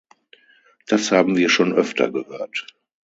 Das 0.87 1.11
haben 1.11 1.35
wir 1.37 1.47
schon 1.47 1.73
öfter 1.73 2.09
gehört. 2.11 2.65